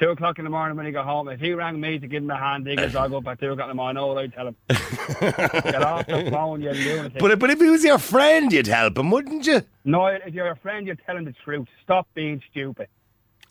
[0.00, 1.28] Two o'clock in the morning when he got home.
[1.28, 3.52] If he rang me to give him a hand, dig his dog up at two
[3.52, 4.56] o'clock in the morning, I know what I'd tell him.
[4.68, 7.18] Get off the phone, you lunatic.
[7.20, 9.62] But, but if he was your friend, you'd help him, wouldn't you?
[9.84, 11.68] no, if you're a friend, you're telling the truth.
[11.84, 12.88] Stop being stupid.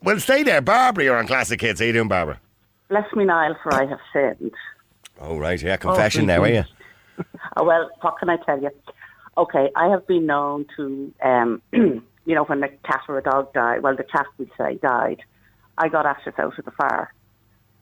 [0.03, 0.59] Well, stay there.
[0.61, 1.79] Barbara, you're on Classic Hits.
[1.79, 2.41] How you doing, Barbara?
[2.91, 4.51] Bless me, Niall, for I have sinned.
[5.21, 5.61] Oh, right.
[5.61, 6.63] Yeah, confession thank now, are you?
[7.55, 8.69] Oh, well, what can I tell you?
[9.37, 12.01] Okay, I have been known to, um, you
[12.35, 15.21] know, when a cat or a dog died, well, the cat, we say, died,
[15.77, 17.13] I got ashes out of the fire.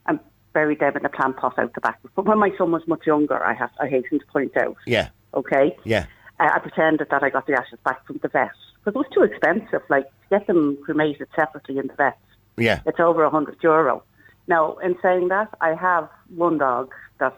[0.05, 0.19] And
[0.53, 1.99] buried them in a plant pot out the back.
[2.15, 4.75] But when my son was much younger, I have I hasten to point out.
[4.85, 6.05] Yeah, Okay, yeah.
[6.39, 8.51] I, I pretended that I got the ashes back from the vet
[8.83, 9.81] because it was too expensive.
[9.89, 12.17] Like to get them cremated separately in the vet,
[12.57, 12.81] Yeah.
[12.85, 14.03] it's over a hundred euro.
[14.49, 17.37] Now, in saying that, I have one dog that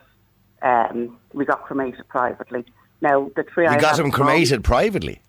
[0.64, 2.66] um, we got cremated privately.
[3.02, 5.22] Now, the three I You got have them at the moment- cremated privately.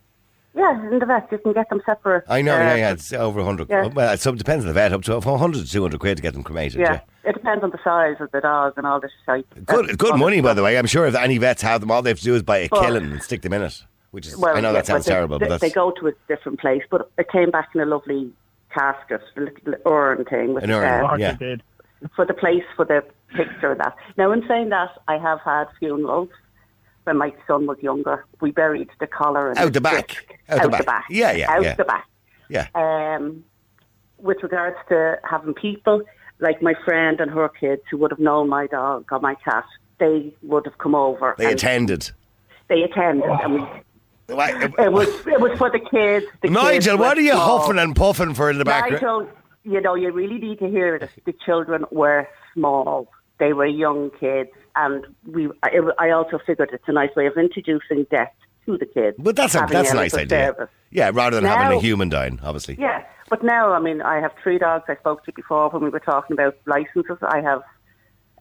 [0.55, 2.25] Yeah, in the vet, you can get them separate.
[2.29, 3.71] I know, uh, yeah, yeah, it's over 100.
[3.71, 3.87] yeah.
[3.87, 6.35] Well, so it depends on the vet, up to 100 to 200 quid to get
[6.35, 6.79] them cremated.
[6.81, 6.93] Yeah.
[7.25, 7.31] Yeah.
[7.31, 9.65] it depends on the size of the dog and all this shit.
[9.67, 10.77] Good, good money, by the way.
[10.77, 12.69] I'm sure if any vets have them, all they have to do is buy a
[12.71, 13.83] Well- kiln and stick them in it.
[14.11, 15.71] Which is, Well, I know yeah, that sounds but they, terrible, they, but that's they
[15.71, 16.83] go to a different place.
[16.91, 18.31] But it came back in a lovely
[18.75, 21.33] casket, a little urn thing with An urn, uh, yeah.
[21.37, 21.63] did.
[22.15, 23.03] For the place for the
[23.37, 23.97] picture of that.
[24.17, 26.29] Now, in saying that, I have had funerals
[27.05, 28.25] when my son was younger.
[28.41, 30.09] We buried the collar and Out the back.
[30.09, 31.05] disc Out the back.
[31.11, 31.75] Yeah, yeah, out yeah.
[31.75, 32.07] the back.
[32.49, 32.67] yeah.
[32.75, 33.45] Um,
[34.19, 36.03] with regards to having people
[36.39, 39.65] like my friend and her kids who would have known my dog or my cat,
[39.99, 41.35] they would have come over.
[41.39, 42.11] They attended.
[42.69, 43.61] They attended, and we,
[44.29, 46.25] it was it was for the kids.
[46.41, 47.59] The Nigel, were what are you small.
[47.59, 49.03] huffing and puffing for in the background?
[49.03, 49.29] Nigel,
[49.65, 51.11] you know, you really need to hear this.
[51.25, 53.09] The children were small.
[53.39, 55.49] They were young kids, and we.
[55.63, 58.33] I, I also figured it's a nice way of introducing death
[58.67, 59.17] to the kids.
[59.19, 60.55] But that's a, that's a nice idea.
[60.55, 60.71] service.
[60.91, 62.77] Yeah, rather than having a human dying, obviously.
[62.79, 64.85] Yeah, but now, I mean, I have three dogs.
[64.89, 67.19] I spoke to you before when we were talking about licenses.
[67.23, 67.63] I have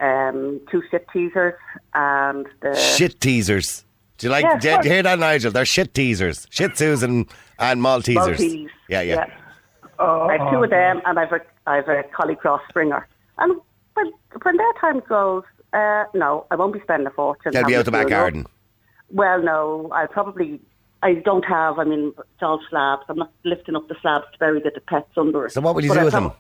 [0.02, 1.54] um, two shit teasers
[1.94, 3.86] and the Shit teasers.
[4.18, 4.44] Do you like?
[4.44, 5.52] Yeah, do you hear that, Nigel?
[5.52, 6.46] They're shit teasers.
[6.52, 8.16] Shih Tzus and, and Maltesers.
[8.16, 8.70] Maltese.
[8.88, 9.26] Yeah, yeah.
[10.02, 13.08] I have two of them, and I've a I've a collie cross springer.
[13.38, 13.60] And
[13.94, 14.12] when
[14.42, 17.52] when their time goes, uh, no, I won't be spending a fortune.
[17.54, 18.46] They'll be out the back garden.
[19.10, 20.60] Well, no, I probably.
[21.04, 21.80] I don't have.
[21.80, 23.04] I mean, it's all slabs.
[23.10, 25.52] I'm not lifting up the slabs to bury the the pets under it.
[25.52, 26.32] So what would you But do I'll with them?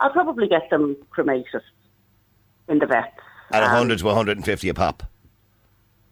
[0.00, 1.62] I'll probably get them cremated
[2.68, 3.08] in the vets.
[3.50, 5.02] At Um, 100 to 150 a pop.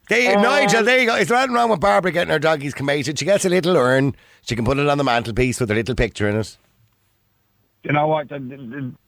[0.08, 1.16] They, Uh, Nigel, there you go.
[1.16, 3.18] It's nothing wrong with Barbara getting her doggies cremated.
[3.18, 4.14] She gets a little urn.
[4.42, 6.56] She can put it on the mantelpiece with a little picture in it.
[7.84, 8.28] You know what?
[8.28, 8.38] They're,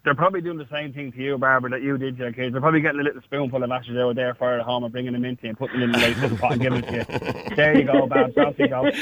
[0.04, 2.52] they're probably doing the same thing to you, Barbara, that you did to your kids.
[2.52, 5.12] They're probably getting a little spoonful of ashes out there for at home and bringing
[5.12, 7.50] them into you and putting them in the nice little pot and giving it to
[7.50, 7.56] you.
[7.56, 8.36] There you go, Babs.
[8.36, 8.90] Off you go.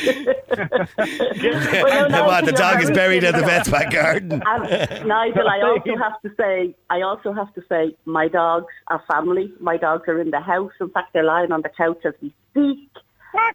[1.83, 4.43] Well, no, the, what, the Nigel, dog you're is buried in the vet's back garden.
[4.45, 4.45] And
[5.03, 9.03] um, Nigel, I also have to say, I also have to say, my dogs are
[9.11, 9.53] family.
[9.61, 10.73] My dogs are in the house.
[10.81, 12.91] In fact, they're lying on the couch as we speak.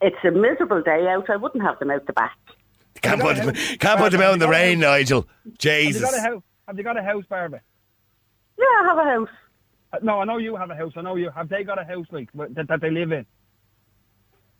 [0.01, 1.29] It's a miserable day out.
[1.29, 2.37] I wouldn't have them out the back.
[3.01, 5.27] Can't put, them, can't put them out in the rain, Nigel.
[5.57, 5.67] Jesus.
[5.67, 6.01] Have you Jesus.
[6.01, 6.43] got a house?
[6.67, 7.61] Have you got a house, Barbara?
[8.57, 9.29] Yeah, I have a house.
[9.93, 10.93] Uh, No, I know you have a house.
[10.95, 11.29] I know you.
[11.29, 13.25] Have they got a house like that, that they live in?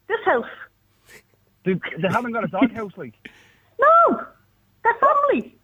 [0.07, 0.45] This house.
[1.65, 3.13] They, they haven't got a dog house like.
[3.79, 4.25] No,
[4.83, 5.57] they're family.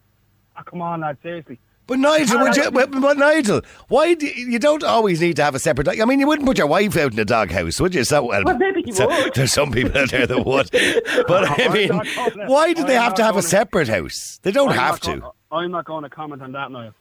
[0.58, 1.18] Oh, come on, lad.
[1.24, 1.60] Seriously.
[1.86, 5.44] But Nigel, would you, but, but Nigel, why do you, you don't always need to
[5.44, 6.00] have a separate dog?
[6.00, 8.04] I mean, you wouldn't put your wife out in a dog house, would you?
[8.06, 9.34] So well, Well, maybe you so- would.
[9.34, 10.70] There's some people out there that would,
[11.28, 14.40] but I oh, mean, why do they have to have a separate house?
[14.44, 15.20] They don't I'm have to.
[15.20, 16.94] Going, I'm not going to comment on that now.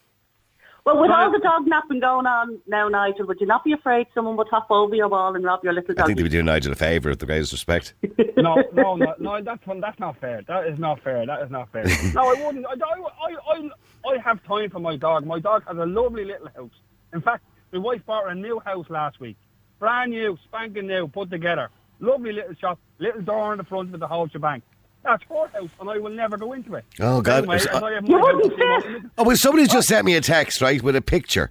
[0.85, 4.09] Well, with all the dog napping going on now, Nigel, would you not be afraid
[4.14, 6.03] someone would hop over your wall and rob your little dog?
[6.03, 7.95] I think they would do Nigel a favour, with the greatest respect.
[8.37, 9.40] No, no, no, no.
[9.40, 10.42] That's one- that's not fair.
[10.49, 11.25] That is not fair.
[11.25, 11.85] That is not fair.
[12.14, 12.66] No, I wouldn't.
[12.66, 15.25] I, I, I, I have time for my dog.
[15.25, 16.73] My dog has a lovely little house.
[17.12, 19.37] In fact, my wife bought her a new house last week,
[19.79, 21.71] brand new, spanking new, put together.
[22.01, 24.61] Lovely little shop, little door in the front with the whole shebang.
[25.04, 26.84] That's her house, and I will never go into it.
[27.00, 27.38] Oh, God.
[27.38, 29.10] Anyway, as I have You wouldn't you.
[29.18, 31.50] Oh, well, somebody's just sent me a text, right, with a picture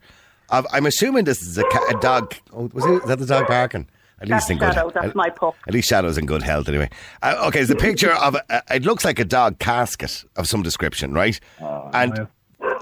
[0.49, 0.65] of.
[0.71, 2.33] I'm assuming this is a, ca- a dog.
[2.53, 3.87] Oh, was it, is that the dog barking?
[4.21, 4.73] At That's least in good.
[4.73, 4.91] Shadow.
[4.93, 5.55] That's at- my pup.
[5.67, 6.89] At least Shadow's in good health, anyway.
[7.23, 8.35] Uh, okay, it's a picture of.
[8.35, 11.39] A, a- it looks like a dog casket of some description, right?
[11.59, 12.27] and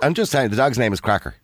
[0.01, 1.35] I'm just saying, the dog's name is Cracker,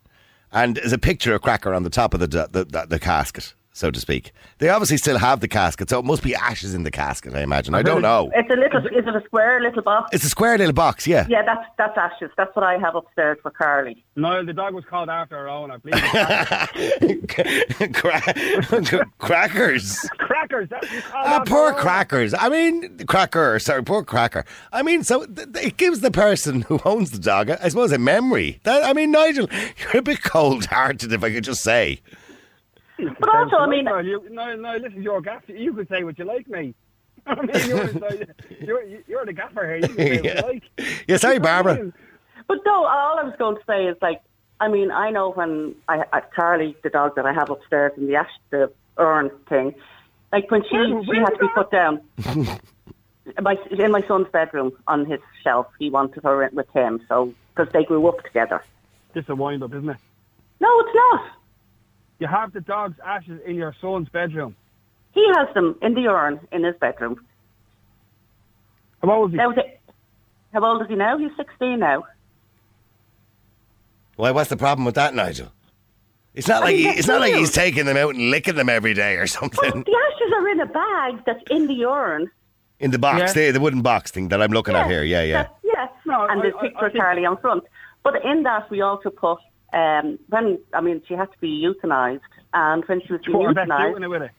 [0.52, 3.54] and there's a picture of Cracker on the top of the the, the, the casket,
[3.76, 4.32] so to speak.
[4.60, 7.34] They obviously still have the casket, so it must be ashes in the casket.
[7.36, 7.76] I imagine.
[7.76, 8.32] I don't know.
[8.34, 8.86] It's a little.
[8.88, 10.12] Is it a square little box?
[10.14, 11.28] It's a square little box, yeah.
[11.30, 12.32] Yeah, that's that's ashes.
[12.38, 14.04] That's what I have upstairs for Carly.
[14.16, 15.78] Niall, the dog was called after her owner.
[15.80, 15.94] Please.
[17.94, 20.00] Cra- crackers.
[20.18, 20.70] Crackers.
[20.70, 22.34] That's what Ah, poor crackers.
[22.34, 23.60] I mean, cracker.
[23.60, 24.46] Sorry, poor cracker.
[24.72, 27.92] I mean, so th- th- it gives the person who owns the dog, I suppose,
[27.92, 28.60] a memory.
[28.64, 32.02] That, I mean, Nigel, you're a bit cold-hearted, if I could just say.
[32.98, 35.44] But also, I mean, no, you, no, no, this is your gaff.
[35.48, 36.76] You could say what you like, mate.
[37.28, 38.24] I mean, you're,
[38.62, 39.78] you're, you're the gaffer here.
[39.78, 40.36] You can say what Yeah.
[40.36, 40.64] you like.
[41.08, 41.92] Yeah, sorry, Barbara.
[42.48, 42.86] but no.
[42.86, 44.22] All I was going to say is like,
[44.60, 48.08] I mean, I know when I, I Carly, the dog that I have upstairs in
[48.08, 49.76] the ash, the urn thing,
[50.32, 52.02] like when she Where- she had to be put down.
[53.42, 57.34] my, in my son's bedroom on his shelf, he wanted her in with him, so
[57.56, 58.64] because they grew up together.
[59.14, 59.98] This a wind up, isn't it?
[60.60, 61.26] No, it's not.
[62.20, 64.56] You have the dog's ashes in your son's bedroom.
[65.14, 67.26] He has them in the urn in his bedroom.
[69.02, 69.38] How old is he?
[69.38, 69.54] Now,
[70.54, 71.18] how old is he now?
[71.18, 72.06] He's 16 now.
[74.16, 74.32] Why?
[74.32, 75.52] What's the problem with that, Nigel?
[76.34, 78.56] It's not I like mean, he, it's not like he's taking them out and licking
[78.56, 79.72] them every day or Well, something.
[79.74, 82.30] Oh, the ashes are in a bag that's in the urn.
[82.80, 83.46] In the box, Yeah.
[83.48, 85.04] the, the wooden box thing that I'm looking at here.
[85.04, 85.48] Yeah, yeah.
[85.64, 85.88] Yeah.
[86.06, 87.64] No, and I- the I- picture I of Charlie on front.
[88.04, 89.40] But in that, we also put,
[89.74, 92.22] um, when, I mean, she had to be euthanized.
[92.54, 94.32] And when she was being euthanized, doing it with it?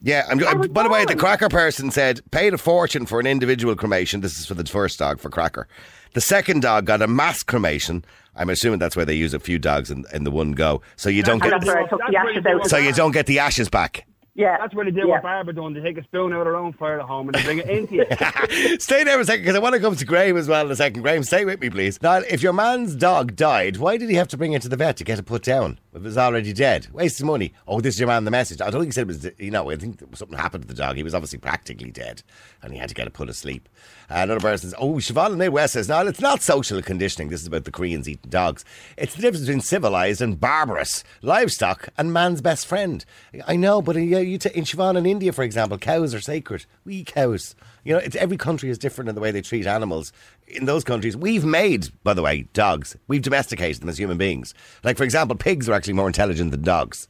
[0.00, 1.16] Yeah, I'm, I was by the way, the.
[1.16, 4.20] Cracker person said paid a fortune for an individual cremation.
[4.20, 5.66] This is for the first dog for Cracker.
[6.14, 8.04] The second dog got a mass cremation.
[8.36, 11.08] I'm assuming that's where they use a few dogs in, in the one go, so
[11.08, 12.62] you don't and get that's where I took That's the where ashes you out.
[12.62, 14.06] do so you don't get the ashes back.
[14.38, 14.56] Yeah.
[14.56, 15.14] That's what they did yeah.
[15.14, 15.74] what Barbara done.
[15.74, 17.68] They take a spoon out of their own fire at home and they bring it
[17.68, 18.06] into you.
[18.78, 20.70] Stay there for a second because I want to come to Graham as well in
[20.70, 21.02] a second.
[21.02, 22.00] Graham, stay with me, please.
[22.00, 24.76] Now, if your man's dog died, why did he have to bring it to the
[24.76, 25.80] vet to get it put down?
[25.92, 27.52] If it was already dead, waste of money.
[27.66, 28.24] Oh, this is your man.
[28.24, 28.60] The message.
[28.60, 29.28] I don't think he said it was.
[29.38, 30.94] You know, I think something happened to the dog.
[30.94, 32.22] He was obviously practically dead,
[32.62, 33.68] and he had to get it put asleep.
[34.10, 37.28] Uh, another person says, "Oh, Siobhan in West says, no, it's not social conditioning.
[37.28, 38.64] This is about the Koreans eating dogs.
[38.96, 43.04] It's the difference between civilized and barbarous, livestock and man's best friend.
[43.46, 46.20] I know, but uh, yeah, you t- in Siobhan in India, for example, cows are
[46.20, 46.64] sacred.
[46.84, 47.54] We cows.
[47.84, 50.12] You know, it's, every country is different in the way they treat animals.
[50.46, 52.96] In those countries, we've made, by the way, dogs.
[53.08, 54.54] We've domesticated them as human beings.
[54.82, 57.08] Like, for example, pigs are actually more intelligent than dogs.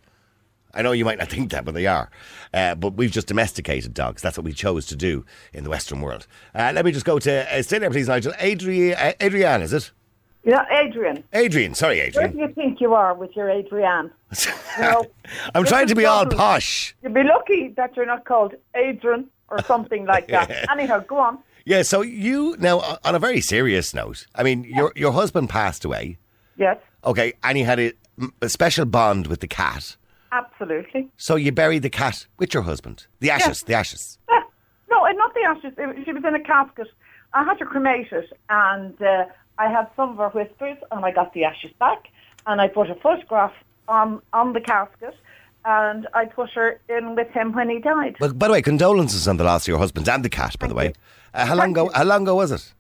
[0.79, 2.09] I know you might not think that, but they are.
[2.55, 4.23] Uh, but we've just domesticated dogs.
[4.23, 6.27] That's what we chose to do in the Western world.
[6.55, 8.33] Uh, let me just go to, uh, stay there, please, Nigel.
[8.35, 9.91] Adri- uh, Adrienne, is it?
[10.45, 11.25] Yeah, Adrian.
[11.35, 12.35] Adrian, sorry, Adrian.
[12.37, 14.11] Where do you think you are with your Adrian?
[14.79, 15.05] No.
[15.55, 16.95] I'm trying to be all posh.
[17.03, 20.71] You'd be lucky that you're not called Adrian or something like that.
[20.71, 21.39] Anyhow, go on.
[21.65, 25.85] Yeah, so you, now, on a very serious note, I mean, your, your husband passed
[25.85, 26.19] away,
[26.57, 27.93] Yes, okay, and he had a,
[28.41, 29.97] a special bond with the cat.
[30.61, 31.09] Absolutely.
[31.17, 33.07] So you buried the cat with your husband.
[33.21, 34.19] The ashes, the ashes.
[34.29, 34.41] Yeah.
[34.91, 35.75] No, uh, not the ashes.
[35.79, 36.89] It- She was in a casket.
[37.35, 39.27] I had to cremate it, and uh,
[39.59, 42.09] I had some of her whispers, and I got the ashes back,
[42.47, 43.53] and I put a photograph
[43.87, 45.15] on on the casket,
[45.65, 48.17] and I put her in with him when he died.
[48.21, 50.69] Well, by the way, condolences on the loss of your husband and the cat, by
[50.69, 50.95] the way.
[51.35, 51.91] Uh, how long ago?
[51.95, 52.73] How long ago was it?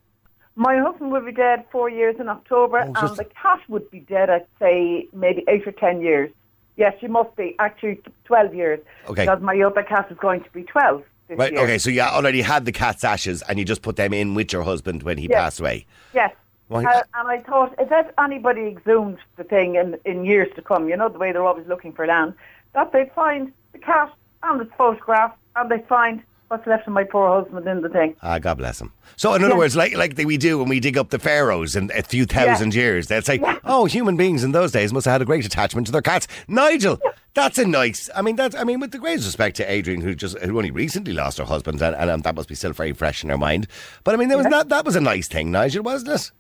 [0.57, 4.01] My husband would be dead four years in October, Oh, and the cat would be
[4.01, 6.31] dead, I'd say, maybe eight or ten years.
[6.79, 7.55] Yes, she must be.
[7.59, 8.81] Actually, 12 years.
[9.09, 9.23] Okay.
[9.25, 11.53] Because my other cat is going to be 12 this Right.
[11.53, 11.61] year.
[11.63, 11.77] Okay.
[11.79, 14.63] So you already had the cat's ashes, and you just put them in with your
[14.63, 15.39] husband when he Yes.
[15.41, 15.87] passed away.
[16.15, 16.33] Yes.
[16.69, 20.63] Why- Uh, and I thought, if that anybody exhumed the thing in, in years to
[20.63, 22.35] come, you know, the way they're always looking for land,
[22.75, 24.13] that they'd find the cat
[24.45, 28.17] and its photograph, and they'd find what's left of my poor husband in the thing.
[28.23, 28.93] Ah, God bless him.
[29.17, 29.59] So, in other Yeah.
[29.59, 32.75] words, like like we do when we dig up the pharaohs in a few thousand
[32.75, 35.87] years, they'd say, "Oh, human beings in those days must have had a great attachment
[35.87, 36.99] to their cats." Nigel,
[37.35, 38.09] that's a nice.
[38.15, 38.55] I mean, that's.
[38.57, 41.45] I mean, with the greatest respect to Adrian, who just who only recently lost her
[41.45, 43.67] husband, and, and um, that must be still very fresh in her mind.
[44.05, 46.31] But I mean, that was not that was a nice thing, Nigel, wasn't it?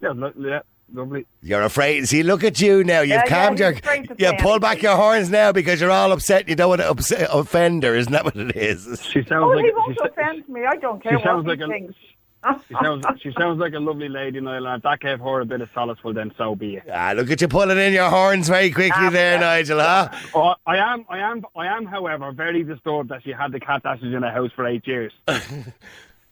[0.00, 0.60] yeah, lo- yeah,
[0.92, 1.26] lovely.
[1.42, 2.06] You're afraid.
[2.08, 3.00] See, look at you now.
[3.00, 3.70] You've Yeah, yeah, calmed he's your.
[3.72, 6.48] afraid You say pull back your horns now because you're all upset.
[6.48, 7.94] You don't want to upset, offend her.
[7.94, 8.84] Isn't that what it is?
[9.04, 10.64] She sounds Oh, like he she, won't sa- offend me.
[10.66, 11.94] I don't care she sounds what like he a- thinks.
[12.68, 14.66] she sounds she sounds like a lovely lady, Niall.
[14.66, 16.82] And if that gave her a bit of solace, well then so be it.
[16.92, 19.78] Ah, look at you pulling in your horns very quickly there, Nigel.
[19.78, 20.08] Huh?
[20.34, 23.82] Oh, I am, I am, I am, however, very disturbed that she had the cat
[23.84, 25.12] ashes in the house for eight years.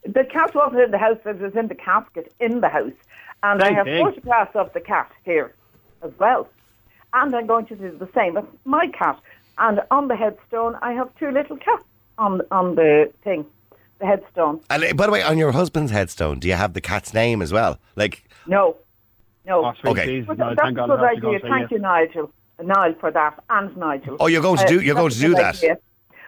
[0.03, 2.91] The cat wasn't in the house, it was in the casket in the house.
[3.43, 4.05] And I have thing.
[4.05, 5.55] photographs of the cat here
[6.03, 6.49] as well.
[7.13, 9.19] And I'm going to do the same with my cat.
[9.59, 11.85] And on the headstone, I have two little cats
[12.19, 13.45] on, on the thing,
[13.99, 14.61] the headstone.
[14.71, 17.43] And uh, by the way, on your husband's headstone, do you have the cat's name
[17.43, 17.79] as well?
[17.97, 18.77] Like, No,
[19.47, 19.65] no.
[19.85, 20.07] Oh, Okay.
[20.07, 21.41] Jesus, But Niall, that's a good I have to go idea.
[21.41, 21.71] say Thank yes.
[21.73, 22.33] you, Nigel.
[22.63, 24.17] Niall, for that, and Nigel.
[24.21, 25.57] Oh, you're going to Uh, do- you're going to do that?
[25.57, 25.79] idea.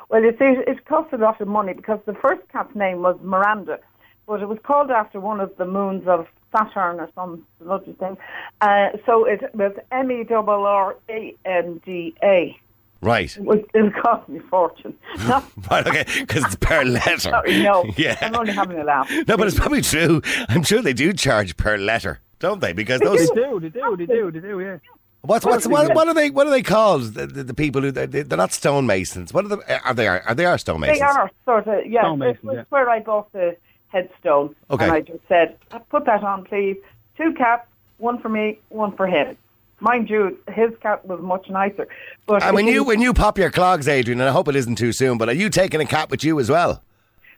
[0.08, 3.18] Well, you see, it cost a lot of money because the first cat's name was
[3.22, 3.78] Miranda,
[4.26, 8.16] but it was called after one of the moons of Saturn or some bloody thing.
[8.60, 12.56] Uh, so it was M E R R A N D A.
[13.00, 14.94] right, It was- it cost me a fortune.
[15.28, 17.18] No, right, okay, because it's per letter.
[17.30, 17.84] sorry, no.
[17.96, 18.16] yeah.
[18.20, 19.10] I'm only having a laugh.
[19.26, 20.20] No, but it's probably true.
[20.48, 22.72] I'm sure they do charge per letter, don't they?
[22.72, 23.30] Because They those.
[23.30, 24.78] do, they do, they do, they do, yeah.
[25.24, 26.30] What's what's what, what are they?
[26.30, 27.14] What are they called?
[27.14, 29.32] The, the, the people who they, they're not stonemasons.
[29.32, 29.84] What are the?
[29.86, 30.08] Are they?
[30.08, 30.98] Are they are stonemasons?
[30.98, 32.02] They are sort of, yeah.
[32.02, 32.64] Stonemasons, it was yeah.
[32.70, 33.56] where I bought the
[33.92, 34.54] headstone.
[34.70, 34.84] Okay.
[34.84, 35.56] And I just said,
[35.90, 36.76] put that on, please.
[37.16, 37.66] Two cats,
[37.98, 39.36] one for me, one for him.
[39.80, 41.86] Mind you, his cat was much nicer.
[42.26, 44.76] But And when you when you pop your clogs, Adrian, and I hope it isn't
[44.76, 46.82] too soon, but are you taking a cap with you as well?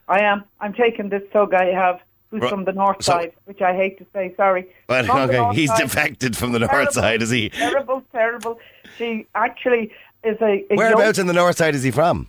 [0.08, 0.44] I am.
[0.60, 2.50] I'm taking this tug I have, who's Right.
[2.50, 4.34] from the north So- side, which I hate to say.
[4.36, 4.66] Sorry.
[4.90, 5.80] Well, From okay, he's side.
[5.80, 7.48] defected from the north side, is he?
[7.48, 8.58] Terrible, terrible.
[8.98, 9.90] She actually,
[10.22, 12.28] is a, a Whereabouts yoke in the north side is he from?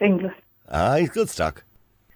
[0.00, 0.34] Finglas.
[0.68, 1.62] Ah, he's good stock.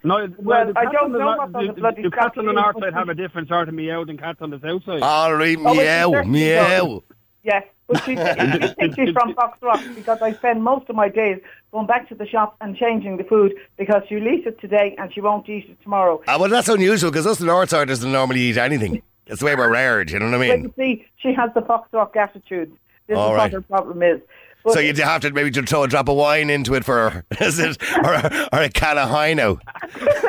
[0.05, 2.11] No, Well, the I cats don't on the know nor- what the, the bloody the
[2.11, 4.61] cats on the north side have a different sort of meow than cats on the
[4.61, 5.03] south side.
[5.03, 7.03] All right, Oh, it meow, certainly meow.
[7.43, 11.41] Yes, but she, she thinks she's from Foxrock because I spend most of my days
[11.73, 15.13] going back to the shop and changing the food because she'll eat it today and
[15.13, 16.21] she won't eat it tomorrow.
[16.29, 19.03] Ah, well, that's unusual because us the north siders don't normally eat anything.
[19.27, 20.63] It's the way we're reared, you know what I But mean?
[20.65, 22.73] you see, she has the Foxrock attitude.
[23.09, 23.43] This All is right.
[23.45, 24.21] what her problem is.
[24.65, 27.11] But So you'd have to maybe just throw a drop of wine into it for
[27.11, 27.81] her, is it?
[27.99, 29.61] Or, a- or a can of Hino.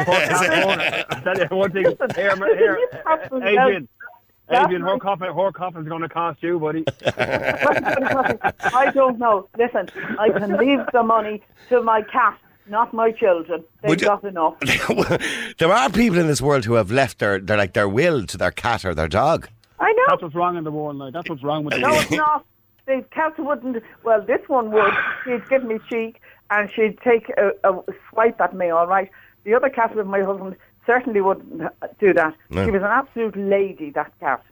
[0.08, 1.84] I tell you one thing.
[2.16, 2.80] Here, here,
[3.44, 3.88] Adrian.
[4.52, 6.84] Adrian, her coffin, her coffin's going to cost you, buddy.
[7.08, 9.48] I don't know.
[9.58, 9.90] Listen,
[10.20, 12.38] I can leave the money to my cat,
[12.68, 13.64] not my children.
[13.82, 14.56] They've Would you- got enough.
[15.58, 18.38] there are people in this world who have left their, their like their will to
[18.38, 19.50] their cat or their dog.
[19.80, 20.04] I know.
[20.10, 21.10] That's what's wrong in the world now.
[21.12, 22.46] That's what's wrong with the No, it's not.
[22.90, 23.84] The cat wouldn't.
[24.04, 24.94] Well, this one would.
[25.24, 28.72] She'd give me cheek and she'd take a, a swipe at me.
[28.72, 29.12] All right.
[29.44, 30.56] The other cat with my husband
[30.88, 31.62] certainly wouldn't
[32.00, 32.34] do that.
[32.50, 32.66] No.
[32.66, 33.92] She was an absolute lady.
[33.92, 34.44] That cat.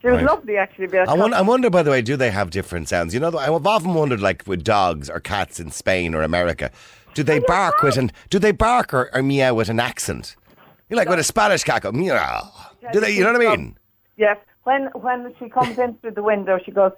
[0.00, 0.24] She was Right.
[0.26, 0.98] lovely, actually.
[0.98, 3.14] I wonder, I wonder, by the way, do they have different sounds?
[3.14, 6.72] You know, I've often wondered, like with dogs or cats in Spain or America,
[7.14, 10.34] do they bark with an do they bark or, or meow with an accent?
[10.90, 12.50] You like with a Spanish cat, go, meow.
[12.92, 13.12] Do they?
[13.12, 13.78] You know what I mean?
[14.16, 14.36] Yes.
[14.64, 16.92] When when she comes in through the window, she goes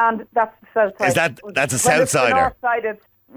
[0.00, 1.08] and that's the south side.
[1.08, 2.30] Is that- that's a When it's the Southsider?
[2.30, 3.04] north side, it's.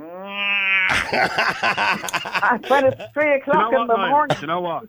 [1.13, 4.85] and when it's three Do you o'clock know in the morning, you know what?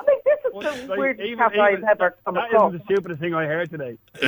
[0.00, 2.74] I think this is Well, the like, weirdest even- cat I've ever come That across.
[2.74, 3.96] isn't the stupidest thing I heard today.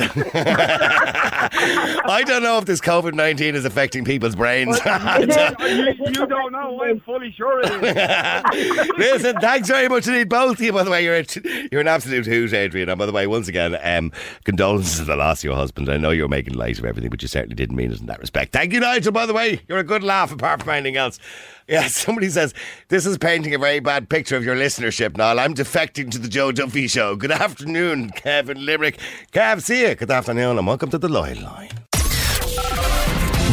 [2.09, 4.79] I don't know if this COVID nineteen is affecting people's brains.
[4.85, 6.81] you, you don't know.
[6.83, 8.89] I'm fully sure it is.
[8.97, 10.73] Listen, thanks very much indeed, both of you.
[10.73, 11.25] By the way, you're a,
[11.71, 12.89] you're an absolute hoot, Adrian.
[12.89, 14.11] And by the way, once again, um,
[14.45, 15.89] condolences to the loss of your husband.
[15.89, 18.19] I know you're making light of everything, but you certainly didn't mean it in that
[18.19, 18.51] respect.
[18.53, 19.11] Thank you, Nigel.
[19.11, 21.19] By the way, you're a good laugh apart from anything else.
[21.67, 22.53] Yeah, somebody says
[22.87, 25.17] this is painting a very bad picture of your listenership.
[25.17, 27.15] Niall, I'm defecting to the Joe Duffy Show.
[27.15, 28.97] Good afternoon, Kevin Limerick.
[29.31, 29.95] Kev, see you.
[29.95, 31.69] Good afternoon, and welcome to the Loyal Line.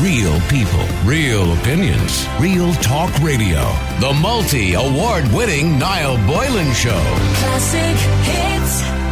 [0.00, 3.60] Real people, real opinions, real talk radio.
[4.00, 7.00] The multi award winning Niall Boylan Show.
[7.36, 7.96] Classic
[8.26, 9.03] hits.